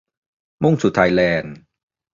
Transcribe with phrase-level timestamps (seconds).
[0.63, 1.55] มุ่งสู่ไทยแลนด์